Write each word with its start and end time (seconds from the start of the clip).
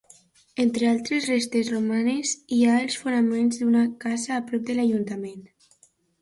Entre 0.61 0.85
altres 0.91 1.27
restes 1.31 1.69
romanes 1.73 2.31
hi 2.57 2.61
ha 2.71 2.79
els 2.85 2.97
fonaments 3.03 3.61
d'una 3.61 3.85
casa 4.07 4.33
a 4.39 4.41
prop 4.49 4.65
de 4.71 4.79
l'ajuntament. 4.81 5.47